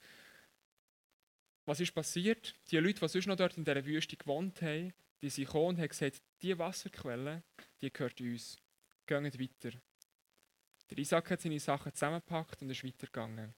[1.64, 2.54] Was ist passiert?
[2.70, 5.78] Die Leute, die sonst noch dort in dieser Wüste gewohnt haben, die sind gekommen und
[5.78, 7.42] haben gesagt, diese Wasserquelle,
[7.80, 8.56] die gehört uns.
[9.06, 9.78] Gehen weiter.
[10.90, 13.54] Der Isaac hat seine Sachen zusammengepackt und ist weitergegangen.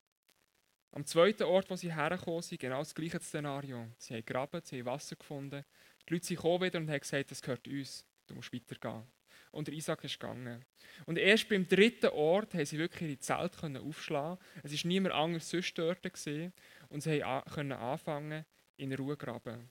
[0.93, 3.89] Am zweiten Ort, wo sie hergekommen sind, genau das gleiche Szenario.
[3.99, 5.65] Sie haben gegraben, sie haben Wasser gefunden.
[6.09, 8.07] Die Leute sind wieder und haben gesagt, das gehört uns.
[8.27, 9.07] Du musst weitergehen
[9.51, 10.65] und der Isaac ist gegangen.
[11.07, 15.49] Und erst beim dritten Ort haben sie wirklich ihre Zelt aufschlagen Es war niemand anders
[15.49, 16.53] sonst dort gewesen,
[16.89, 18.45] und sie konnten anfangen,
[18.77, 19.71] in Ruhe zu graben.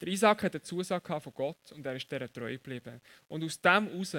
[0.00, 3.00] Der Isaac hat eine Zusage von Gott und er ist dieser treu geblieben.
[3.28, 4.14] Und aus dem heraus,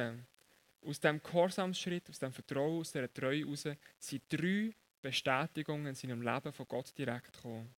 [0.82, 3.68] aus dem Gehorsamsschritt, aus dem Vertrauen, aus dieser Treue heraus,
[4.00, 7.74] sind drei Bestätigungen in seinem Leben von Gott direkt gekommen.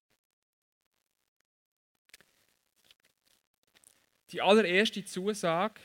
[4.32, 5.82] Die allererste Zusage,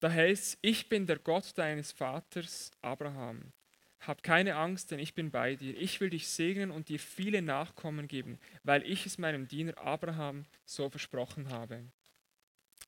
[0.00, 3.52] da heißt ich bin der Gott deines Vaters Abraham.
[4.00, 5.76] Hab keine Angst, denn ich bin bei dir.
[5.76, 10.46] Ich will dich segnen und dir viele Nachkommen geben, weil ich es meinem Diener Abraham
[10.64, 11.84] so versprochen habe.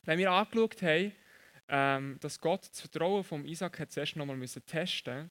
[0.04, 1.12] Wenn wir angeschaut haben,
[1.68, 5.30] ähm, dass Gott das Vertrauen von Isaac hat zuerst nochmal testen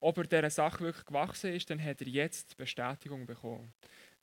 [0.00, 3.72] ob er dieser Sache wirklich gewachsen ist, dann hat er jetzt Bestätigung bekommen.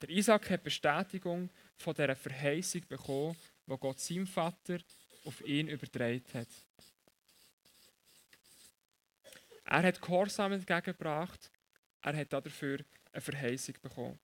[0.02, 3.36] Der Isaac hat Bestätigung von dieser Verheißung bekommen,
[3.68, 4.80] die Gott seinem Vater
[5.26, 6.48] auf ihn übertragen hat.
[9.64, 11.52] Er hat Gehorsam entgegengebracht,
[12.02, 12.80] er hat dafür
[13.12, 14.20] eine Verheißung bekommen.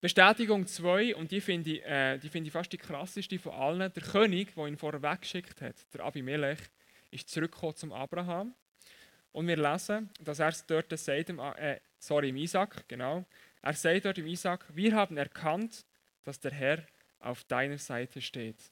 [0.00, 3.92] Bestätigung 2, und die finde ich, äh, die find ich fast die krasseste von allen.
[3.92, 6.58] Der König, der ihn vorher weggeschickt hat, der Abimelech,
[7.10, 8.54] ist zurückgekommen zum Abraham.
[9.32, 13.24] Und wir lesen, dass er es dort sagt, äh, sorry, im Isaac, genau,
[13.62, 15.84] er sagt dort im Isaac, wir haben erkannt,
[16.24, 16.86] dass der Herr
[17.18, 18.70] auf deiner Seite steht.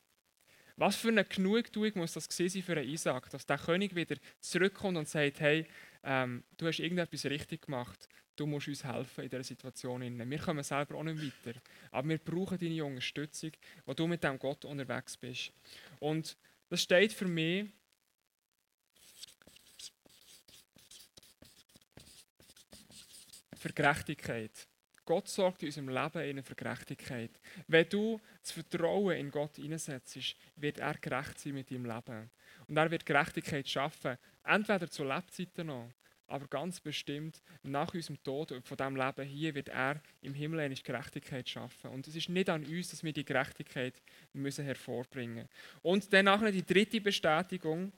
[0.76, 4.98] Was für eine Genugtuung muss das sein für einen Isaac, dass der König wieder zurückkommt
[4.98, 5.66] und sagt, hey,
[6.02, 10.30] ähm, du hast irgendetwas richtig gemacht, du musst uns helfen in dieser Situation.
[10.30, 11.60] Wir kommen selber auch nicht weiter,
[11.92, 13.52] aber wir brauchen deine Unterstützung,
[13.86, 15.52] wo du mit dem Gott unterwegs bist.
[16.00, 16.36] Und
[16.68, 17.66] das steht für mich
[23.64, 24.68] für Gerechtigkeit.
[25.06, 27.30] Gott sorgt in unserem Leben für Gerechtigkeit.
[27.66, 32.30] Wenn du das Vertrauen in Gott einsetzt, wird er gerecht sein mit deinem Leben.
[32.68, 34.18] Und er wird Gerechtigkeit schaffen.
[34.44, 35.90] Entweder zu Lebzeiten noch,
[36.26, 40.74] aber ganz bestimmt nach unserem Tod von diesem Leben hier wird er im Himmel eine
[40.74, 41.90] Gerechtigkeit schaffen.
[41.90, 44.02] Und es ist nicht an uns, dass wir die Gerechtigkeit
[44.34, 45.48] müssen hervorbringen müssen.
[45.80, 47.92] Und dann nachher die dritte Bestätigung,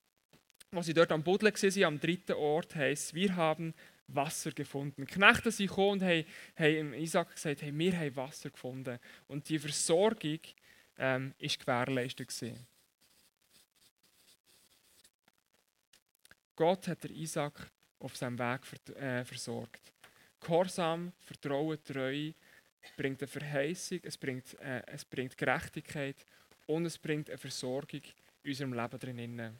[0.71, 3.73] was sie dort am Buddeln waren, am dritten Ort, heisst, wir haben
[4.07, 5.05] Wasser gefunden.
[5.05, 8.99] Die Knechte sind gekommen und haben, haben Isaac gesagt, hey, wir haben Wasser gefunden.
[9.27, 10.39] Und die Versorgung
[10.97, 12.65] ähm, ist gewährleistet gewesen.
[16.55, 18.61] Gott hat der Isaac auf seinem Weg
[18.95, 19.93] äh, versorgt.
[20.39, 22.33] Gehorsam, Vertrauen, Treue
[22.95, 26.15] bringt eine Verheißung, es bringt, äh, es bringt Gerechtigkeit
[26.65, 28.01] und es bringt eine Versorgung
[28.43, 29.57] in unserem Leben drinnen.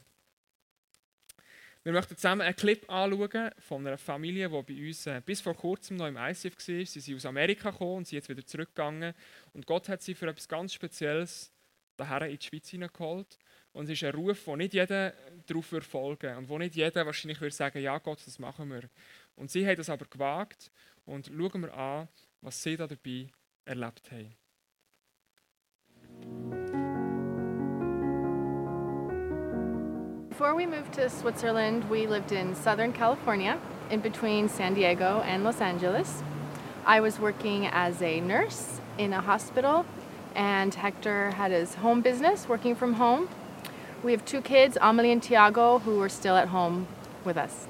[1.87, 5.55] Wir möchten zusammen einen Clip anschauen von einer Familie, die bei uns äh, bis vor
[5.55, 6.85] kurzem noch im ICF war.
[6.85, 9.13] Sie sind aus Amerika gekommen und sind jetzt wieder zurückgegangen.
[9.53, 11.49] Und Gott hat sie für etwas ganz Spezielles
[11.95, 13.39] daher in die Schweiz hineingeholt.
[13.71, 15.13] Und es ist ein Ruf, wo nicht jeder
[15.45, 18.89] darauf folgen würde und wo nicht jeder wahrscheinlich würde sagen, ja Gott, das machen wir.
[19.37, 20.69] Und sie haben das aber gewagt
[21.05, 22.09] und schauen wir an,
[22.41, 23.29] was sie da dabei
[23.63, 24.35] erlebt haben.
[30.37, 35.43] Before we moved to Switzerland, we lived in Southern California, in between San Diego and
[35.43, 36.21] Los Angeles.
[36.85, 39.83] I was working as a nurse in a hospital,
[40.35, 43.29] and Hector had his home business, working from home.
[44.03, 46.85] We have two kids, Amelie and Tiago, who are still at home
[47.25, 47.65] with us.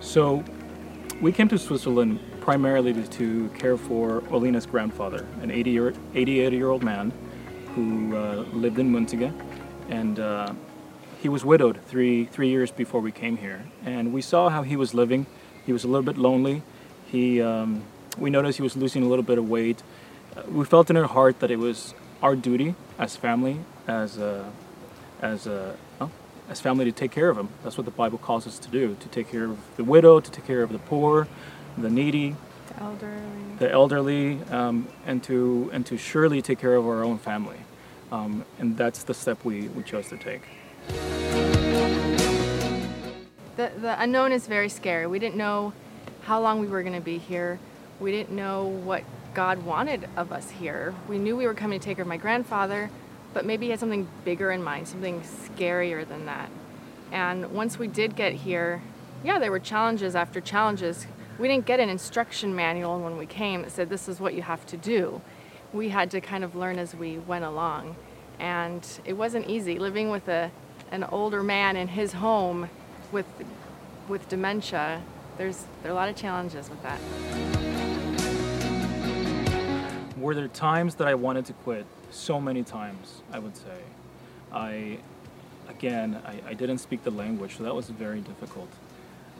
[0.00, 0.44] So,
[1.22, 6.68] we came to Switzerland primarily to care for Olina's grandfather, an 80 year, 88 year
[6.70, 7.12] old man
[7.74, 9.32] who uh, lived in Muntige.
[9.88, 10.52] And uh,
[11.20, 13.62] he was widowed three, three years before we came here.
[13.84, 15.26] And we saw how he was living.
[15.64, 16.62] He was a little bit lonely.
[17.06, 17.84] He, um,
[18.18, 19.80] we noticed he was losing a little bit of weight.
[20.36, 24.50] Uh, we felt in our heart that it was our duty as family, as a,
[25.20, 26.10] as a, well,
[26.48, 27.50] as family to take care of him.
[27.62, 30.30] That's what the Bible calls us to do: to take care of the widow, to
[30.30, 31.28] take care of the poor,
[31.78, 32.36] the needy,
[32.68, 37.18] the elderly, the elderly um, and to and to surely take care of our own
[37.18, 37.58] family.
[38.10, 40.42] Um, and that's the step we, we chose to take.
[43.56, 45.06] The, the unknown is very scary.
[45.06, 45.72] We didn't know
[46.22, 47.58] how long we were going to be here.
[48.00, 50.94] We didn't know what God wanted of us here.
[51.08, 52.90] We knew we were coming to take care of my grandfather,
[53.32, 56.50] but maybe he had something bigger in mind, something scarier than that.
[57.12, 58.82] And once we did get here,
[59.24, 61.06] yeah, there were challenges after challenges
[61.38, 64.42] we didn't get an instruction manual when we came that said this is what you
[64.42, 65.20] have to do.
[65.72, 67.96] We had to kind of learn as we went along.
[68.38, 70.50] And it wasn't easy living with a,
[70.90, 72.68] an older man in his home
[73.10, 73.26] with,
[74.08, 75.02] with dementia.
[75.38, 77.00] There's there are a lot of challenges with that.
[80.18, 81.86] Were there times that I wanted to quit?
[82.10, 83.80] So many times, I would say.
[84.52, 84.98] I,
[85.68, 88.68] again, I, I didn't speak the language, so that was very difficult.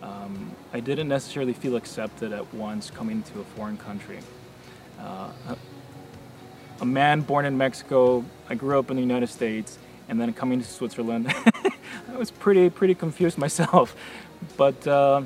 [0.02, 4.18] Um, I didn't necessarily feel accepted at once coming to a foreign country.
[4.98, 5.30] Uh,
[6.80, 10.60] a, man born in Mexico, I grew up in the United States, and then coming
[10.60, 11.28] to Switzerland,
[12.12, 13.94] I was pretty pretty confused myself.
[14.56, 15.22] But uh,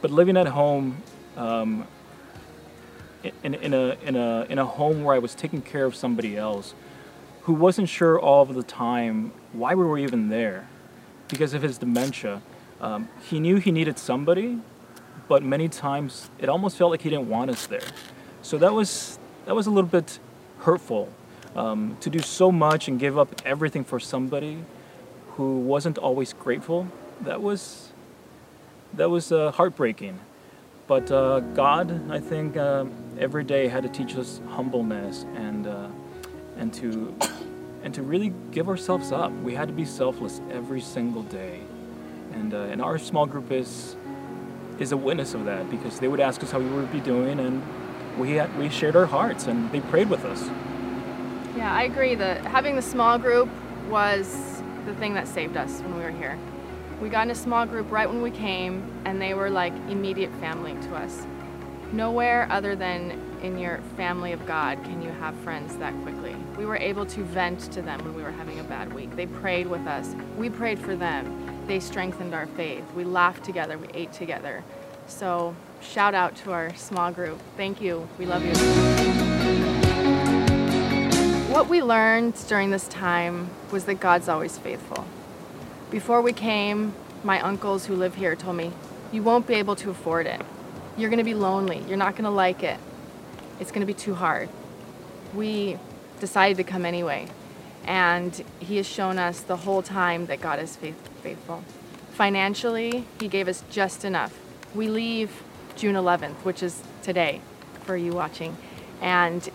[0.00, 0.96] but living at home,
[1.36, 1.86] um,
[3.44, 6.36] in, in a in a in a home where I was taking care of somebody
[6.36, 6.74] else,
[7.42, 10.68] who wasn't sure all of the time why we were even there,
[11.28, 12.42] because of his dementia
[12.82, 14.58] um, he knew he needed somebody,
[15.28, 17.80] but many times it almost felt like he didn't want us there.
[18.42, 20.18] So that was that was a little bit
[20.58, 21.08] hurtful
[21.54, 24.58] um, to do so much and give up everything for somebody
[25.36, 26.88] who wasn't always grateful.
[27.20, 27.92] That was
[28.94, 30.18] that was uh, heartbreaking.
[30.88, 32.84] But uh, God, I think, uh,
[33.16, 35.88] every day had to teach us humbleness and uh,
[36.56, 37.16] and to
[37.84, 39.32] and to really give ourselves up.
[39.44, 41.60] We had to be selfless every single day
[42.34, 43.96] and uh, and our small group is
[44.78, 47.38] is a witness of that because they would ask us how we would be doing,
[47.38, 47.62] and
[48.18, 50.48] we had, we shared our hearts, and they prayed with us.
[51.56, 53.48] Yeah, I agree that having the small group
[53.88, 56.38] was the thing that saved us when we were here.
[57.00, 60.32] We got in a small group right when we came, and they were like immediate
[60.40, 61.26] family to us.
[61.92, 66.34] Nowhere other than in your family of God can you have friends that quickly.
[66.56, 69.14] We were able to vent to them when we were having a bad week.
[69.14, 70.14] They prayed with us.
[70.38, 72.84] We prayed for them they strengthened our faith.
[72.94, 74.64] We laughed together, we ate together.
[75.06, 77.40] So, shout out to our small group.
[77.56, 78.08] Thank you.
[78.18, 78.52] We love you.
[81.52, 85.04] What we learned during this time was that God's always faithful.
[85.90, 88.72] Before we came, my uncles who live here told me,
[89.12, 90.40] You won't be able to afford it.
[90.96, 91.84] You're going to be lonely.
[91.86, 92.78] You're not going to like it.
[93.60, 94.48] It's going to be too hard.
[95.34, 95.78] We
[96.20, 97.28] decided to come anyway.
[97.84, 101.64] And He has shown us the whole time that God is faith- faithful.
[102.12, 104.38] Financially, He gave us just enough.
[104.74, 105.42] We leave
[105.76, 107.40] June 11th, which is today
[107.84, 108.56] for you watching.
[109.00, 109.48] And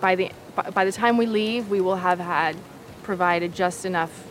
[0.00, 0.30] by the,
[0.72, 2.56] by the time we leave, we will have had
[3.02, 4.26] provided just enough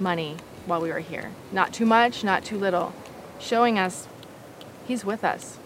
[0.00, 1.30] money while we were here.
[1.52, 2.92] Not too much, not too little.
[3.38, 4.08] Showing us
[4.86, 5.58] He's with us.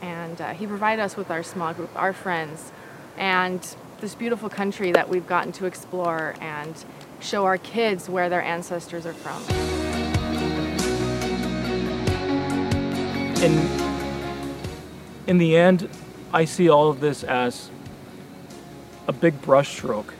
[0.00, 2.72] And uh, He provided us with our small group, our friends,
[3.16, 6.84] and this beautiful country that we've gotten to explore and
[7.20, 9.42] show our kids where their ancestors are from.
[13.42, 13.86] in
[15.26, 15.88] in the end,
[16.32, 17.70] I see all of this as
[19.08, 20.12] a big brushstroke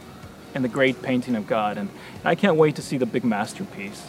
[0.55, 1.89] in the great painting of God, and,
[2.25, 4.05] I can't wait to see the big masterpiece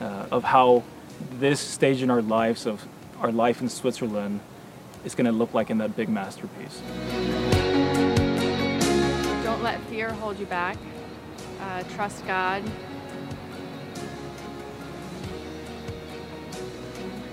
[0.00, 0.84] uh, of how
[1.32, 2.86] this stage in our lives of
[3.20, 4.38] our life in Switzerland
[5.04, 6.80] is going to look like in that big masterpiece.
[9.64, 10.76] Let fear hold you back.
[11.58, 12.62] Uh, trust God.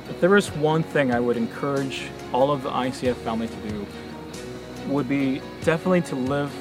[0.10, 3.86] If there is one thing I would encourage all of the ICF family to do,
[4.88, 6.54] would be definitely to live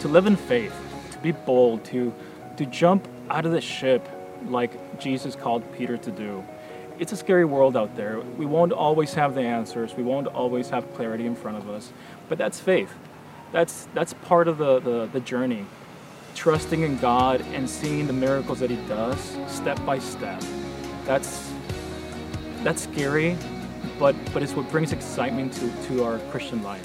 [0.00, 0.74] to live in faith,
[1.12, 2.12] to be bold, to
[2.58, 4.06] to jump out of the ship
[4.48, 6.44] like Jesus called Peter to do.
[6.98, 8.20] It's a scary world out there.
[8.36, 9.96] We won't always have the answers.
[9.96, 11.94] We won't always have clarity in front of us.
[12.28, 12.92] But that's faith.
[13.54, 15.64] That's that's part of the, the, the journey.
[16.34, 20.42] Trusting in God and seeing the miracles that He does step by step.
[21.04, 21.52] That's
[22.64, 23.38] that's scary,
[23.96, 26.84] but but it's what brings excitement to, to our Christian life.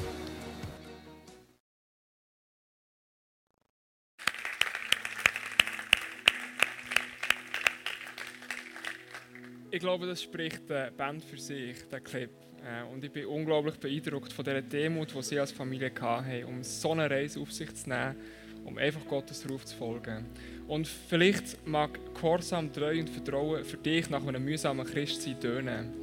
[9.72, 12.49] Ich glaube, das spricht die Band für sich, der Clip.
[12.66, 16.64] Äh, Und ich bin unglaublich beeindruckt von dieser Demut, die sie als Familie hatten, um
[16.64, 18.16] so eine Reise auf sich zu nehmen,
[18.66, 20.26] um einfach Gottes Ruf zu folgen.
[20.68, 25.94] Und vielleicht mag Gehorsam, Treu und Vertrauen für dich nach einem mühsamen Christsein tönen.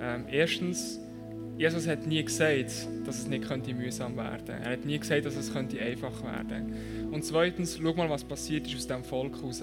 [0.00, 0.98] Ähm, erstens,
[1.58, 4.52] Jesus hat nie gesagt, dass es nicht könnte mühsam werden könnte.
[4.64, 8.66] Er hat nie gesagt, dass es könnte einfach werden Und zweitens, schau mal, was passiert
[8.66, 9.62] ist aus diesem Volk heraus.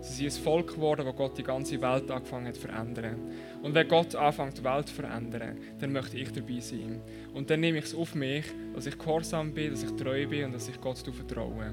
[0.00, 3.16] Sie sind ein Volk geworden, das Gott die ganze Welt angefangen hat zu verändern.
[3.62, 7.00] Und wenn Gott anfängt, die Welt zu verändern, dann möchte ich dabei sein.
[7.34, 10.46] Und dann nehme ich es auf mich, dass ich gehorsam bin, dass ich treu bin
[10.46, 11.72] und dass ich Gott vertraue.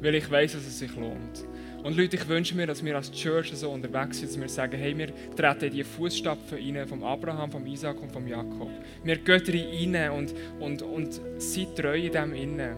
[0.00, 1.44] Weil ich weiß, dass es sich lohnt.
[1.82, 4.78] Und Leute, ich wünsche mir, dass wir als Church so unterwegs sind, dass wir sagen,
[4.78, 8.70] hey, wir treten in die Fußstapfen rein vom Abraham, vom Isaac und vom Jakob.
[9.02, 12.76] Wir gehen rein und, und, und sind treu in dem innen.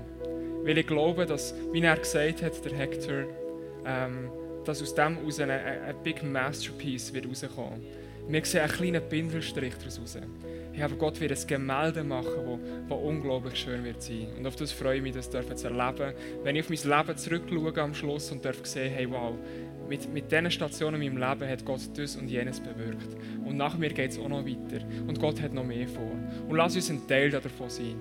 [0.64, 3.24] Weil ich glaube, dass, wie er gesagt hat, der Hector,
[3.84, 4.30] ähm,
[4.64, 5.50] dass aus dem heraus ein,
[6.02, 7.82] Big Masterpiece wird rauskommen.
[8.26, 10.18] Wir sehen einen kleinen Pinselstrich daraus raus.
[10.74, 14.26] Ich aber Gott wird ein Gemälde machen, das unglaublich schön wird sein.
[14.36, 16.14] Und auf das freue ich mich, das dürfen zu erleben.
[16.42, 19.34] Wenn ich auf mein Leben zurückschaue am Schluss und darf sehen, hey wow,
[19.88, 23.16] mit, mit diesen Stationen in meinem Leben hat Gott das und jenes bewirkt.
[23.44, 24.84] Und nach mir geht es auch noch weiter.
[25.06, 26.10] Und Gott hat noch mehr vor.
[26.48, 27.94] Und lass uns ein Teil davon sein.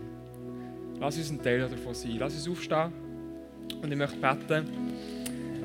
[1.00, 2.16] Lass uns ein Teil davon sein.
[2.18, 2.92] Lass uns aufstehen.
[3.84, 4.66] Und ich möchte beten.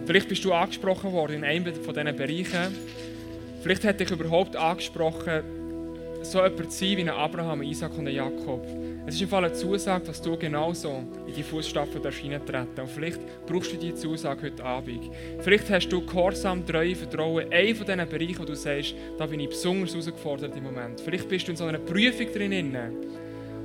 [0.04, 2.74] Vielleicht bist du angesprochen worden in einem von diesen Bereichen.
[3.62, 5.42] Vielleicht hat dich überhaupt angesprochen,
[6.22, 8.66] so jemand sein wie ein Abraham, ein Isaac und ein Jakob.
[9.06, 13.20] Es ist im Fall eine Zusage, dass du genauso in die Fußstapfen hineintreten Und vielleicht
[13.46, 15.10] brauchst du diese Zusage heute Abend.
[15.40, 19.40] Vielleicht hast du Gehorsam, Treue, Vertrauen, einen von diesen Bereichen, wo du sagst, da bin
[19.40, 21.00] ich besonders herausgefordert im Moment.
[21.00, 22.76] Vielleicht bist du in so einer Prüfung drin.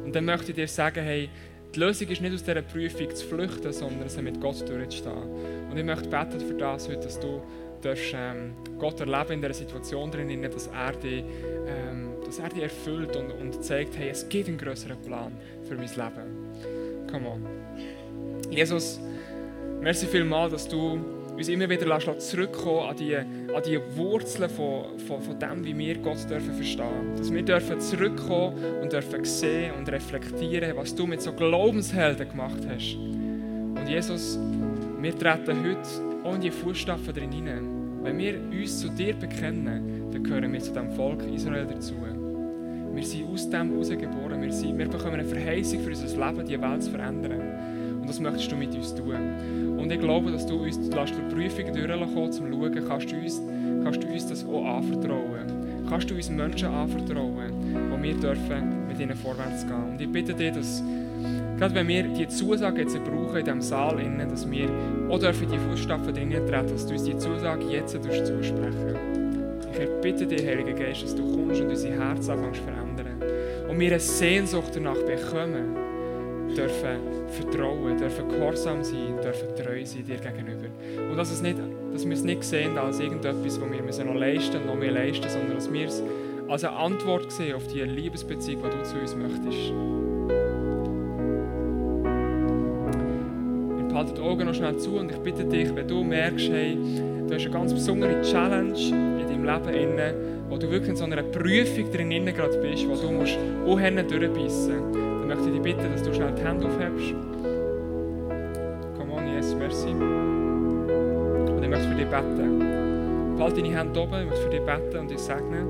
[0.06, 1.30] Und dann möchte ich dir sagen, hey,
[1.76, 5.70] die Lösung ist nicht aus dieser Prüfung zu flüchten, sondern es mit Gott durchzustehen.
[5.70, 7.42] Und ich möchte beten für das heute, dass du
[7.82, 11.24] darfst, ähm, Gott erleben in dieser Situation drin, dass er dich,
[11.68, 11.93] ähm,
[12.34, 15.34] dass er dich erfüllt und, und zeigt, hey, es gibt einen größeren Plan
[15.68, 17.08] für mein Leben.
[17.12, 17.46] Come on.
[18.50, 19.00] Jesus,
[19.80, 21.00] merci vielmals, dass du
[21.36, 25.98] uns immer wieder zurückkommen an die, an die Wurzeln von, von, von dem, wie wir
[26.00, 27.16] Gott dürfen verstehen.
[27.16, 32.62] Dass wir dürfen zurückkommen und dürfen sehen und reflektieren, was du mit so Glaubenshelden gemacht
[32.68, 32.96] hast.
[32.96, 34.40] Und Jesus,
[35.00, 38.02] wir treten heute auch in die Fußstapfen drin hinein.
[38.02, 41.94] Wenn wir uns zu dir bekennen, dann gehören wir zu dem Volk Israel dazu.
[42.94, 44.42] Wir sind aus dem herausgeboren.
[44.42, 47.42] Wir, wir bekommen eine Verheißung für unser Leben, die Welt zu verändern.
[48.02, 49.16] Und das möchtest du mit uns tun.
[49.78, 53.16] Und ich glaube, dass du uns lässt durch Prüfungen durchkommen, um zu schauen, kannst du,
[53.16, 53.42] uns,
[53.84, 55.86] kannst du uns das auch anvertrauen.
[55.90, 57.52] Kannst du uns Menschen anvertrauen,
[57.90, 59.92] wo wir dürfen mit ihnen vorwärts gehen.
[59.92, 60.84] Und ich bitte dich, dass
[61.58, 64.70] gerade wenn wir die Zusage jetzt brauchen in diesem Saal, innen, dass wir
[65.10, 68.96] auch dürfen die Fußstapfen drinnen treten, dass du uns die Zusage jetzt zusprechen
[69.74, 72.83] Ich bitte dich, Heiliger Geist, dass du kommst und unsere Herzen anfängst zu verändern.
[73.74, 75.76] Und wir eine Sehnsucht danach bekommen,
[76.56, 80.68] dürfen vertrauen, dürfen gehorsam sein, dürfen treu sein dir gegenüber.
[81.10, 81.58] Und dass, es nicht,
[81.92, 84.92] dass wir es nicht sehen als irgendetwas, was wir müssen noch leisten und noch mehr
[84.92, 86.04] leisten, sondern dass wir es
[86.48, 89.74] als eine Antwort sehen auf die Liebesbeziehung, die du zu uns möchtest.
[94.04, 96.78] Behalten die Augen noch schnell zu und ich bitte dich, wenn du merkst, hey,
[97.26, 100.14] du hast eine ganz besondere Challenge in deinem Leben inne,
[100.50, 104.90] wo du wirklich in so einer Prüfung drin gerade bist, wo du musst auch durchbeissen
[104.90, 107.16] musst, dann möchte ich dich bitten, dass du schnell die Hände aufhebst.
[108.98, 109.88] Come on, yes, merci.
[109.88, 113.40] Und ich möchte für dich beten.
[113.40, 115.68] Halt deine Hände oben, ich möchte für dich beten und dich segnen.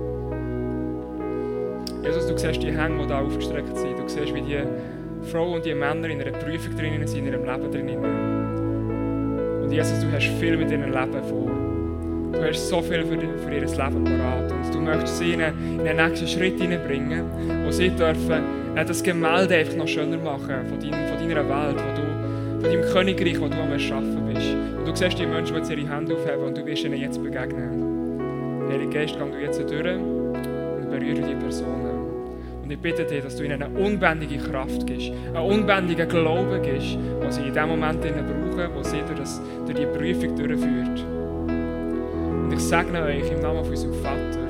[2.03, 3.99] Jesus, du siehst die Hände, die da aufgestreckt sind.
[3.99, 4.63] Du siehst, wie die
[5.23, 7.97] Frauen und die Männer in einer Prüfung drinnen sind, in ihrem Leben drinnen.
[9.63, 11.51] Und Jesus, du hast viel mit ihrem Leben vor.
[12.33, 14.51] Du hast so viel für, für ihr Leben parat.
[14.51, 17.23] Und du möchtest sie in einen nächsten Schritt hineinbringen,
[17.65, 18.43] wo sie dürfen
[18.75, 22.71] äh, das Gemälde einfach noch schöner machen von, dein, von deiner Welt, wo du, von
[22.71, 24.55] deinem Königreich, wo du am Erschaffen bist.
[24.77, 27.21] Und du siehst die Menschen, die jetzt ihre Hände aufheben und du wirst ihnen jetzt
[27.21, 28.69] begegnen.
[28.69, 31.92] Heilige Geist, komm du jetzt durch und berühre die Personen.
[32.73, 37.31] Ich bitte dich, dass du ihnen eine unbändige Kraft gibst, einen unbändigen Glauben gibst, den
[37.31, 41.05] sie in dem Moment brauchen, wo sie durch, das, durch die Prüfung durchführt.
[41.45, 44.47] Und ich segne euch im Namen von unserem Vater,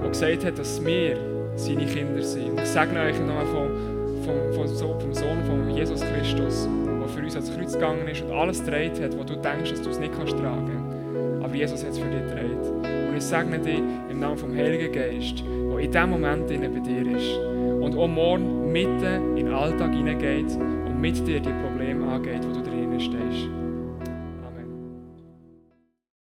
[0.00, 1.18] der gesagt hat, dass wir
[1.56, 2.52] seine Kinder sind.
[2.52, 7.08] Und ich sage euch im Namen vom, vom, vom, vom Sohn von Jesus Christus, der
[7.08, 9.90] für uns ans Kreuz gegangen ist und alles gedreht hat, wo du denkst, dass du
[9.90, 11.42] es nicht kannst tragen.
[11.44, 12.86] Aber Jesus hat es für dich gedreht.
[13.08, 15.44] Und ich segne dich im Namen vom Heiligen Geist,
[15.76, 17.36] der in diesem Moment bei dir ist.
[17.80, 22.45] Und auch morgen mitten in den Alltag hineingeht und mit dir die Probleme angeht,